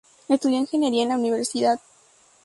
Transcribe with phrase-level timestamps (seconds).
[0.27, 1.79] Estudió ingeniería en la universidad.